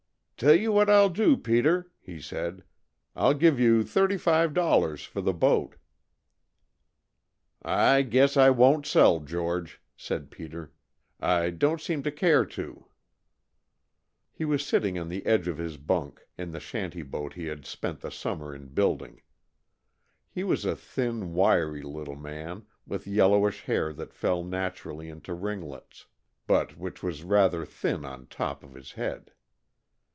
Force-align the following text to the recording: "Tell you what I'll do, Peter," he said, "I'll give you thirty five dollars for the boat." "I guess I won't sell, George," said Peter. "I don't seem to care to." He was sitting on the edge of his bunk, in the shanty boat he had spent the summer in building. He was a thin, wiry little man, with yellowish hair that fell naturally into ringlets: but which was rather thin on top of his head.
"Tell 0.43 0.55
you 0.55 0.71
what 0.71 0.89
I'll 0.89 1.09
do, 1.11 1.37
Peter," 1.37 1.91
he 1.99 2.19
said, 2.19 2.63
"I'll 3.15 3.35
give 3.35 3.59
you 3.59 3.83
thirty 3.83 4.17
five 4.17 4.55
dollars 4.55 5.03
for 5.03 5.21
the 5.21 5.35
boat." 5.35 5.75
"I 7.61 8.01
guess 8.01 8.35
I 8.35 8.49
won't 8.49 8.87
sell, 8.87 9.19
George," 9.19 9.79
said 9.95 10.31
Peter. 10.31 10.73
"I 11.19 11.51
don't 11.51 11.79
seem 11.79 12.01
to 12.01 12.11
care 12.11 12.43
to." 12.57 12.87
He 14.31 14.43
was 14.43 14.65
sitting 14.65 14.97
on 14.97 15.09
the 15.09 15.23
edge 15.27 15.47
of 15.47 15.59
his 15.59 15.77
bunk, 15.77 16.25
in 16.39 16.49
the 16.49 16.59
shanty 16.59 17.03
boat 17.03 17.33
he 17.33 17.45
had 17.45 17.63
spent 17.67 17.99
the 17.99 18.09
summer 18.09 18.55
in 18.55 18.69
building. 18.69 19.21
He 20.27 20.43
was 20.43 20.65
a 20.65 20.75
thin, 20.75 21.35
wiry 21.35 21.83
little 21.83 22.15
man, 22.15 22.65
with 22.87 23.05
yellowish 23.05 23.61
hair 23.65 23.93
that 23.93 24.11
fell 24.11 24.43
naturally 24.43 25.07
into 25.07 25.35
ringlets: 25.35 26.07
but 26.47 26.79
which 26.79 27.03
was 27.03 27.21
rather 27.21 27.63
thin 27.63 28.03
on 28.03 28.25
top 28.25 28.63
of 28.63 28.73
his 28.73 28.93
head. 28.93 29.33